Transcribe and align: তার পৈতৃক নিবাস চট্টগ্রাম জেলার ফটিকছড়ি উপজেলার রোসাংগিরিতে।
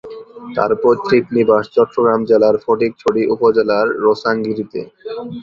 তার 0.55 0.71
পৈতৃক 0.81 1.23
নিবাস 1.37 1.65
চট্টগ্রাম 1.75 2.21
জেলার 2.29 2.55
ফটিকছড়ি 2.63 3.21
উপজেলার 3.33 3.87
রোসাংগিরিতে। 4.03 4.81